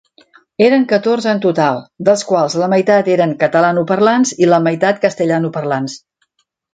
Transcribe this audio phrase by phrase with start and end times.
[0.67, 5.99] Eren catorze en total, dels quals la meitat eren catalanoparlants i la meitat castellanoparlants.